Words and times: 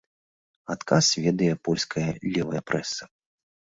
Адказ 0.75 1.05
ведае 1.27 1.51
польская 1.69 2.09
левая 2.35 2.61
прэса. 2.71 3.03